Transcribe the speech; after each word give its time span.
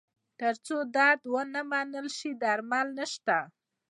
تر 0.39 0.53
څو 0.65 0.77
درد 0.97 1.21
ومنل 1.33 1.87
نه 2.05 2.11
شي، 2.17 2.31
درمل 2.41 2.87
نشته. 2.99 3.37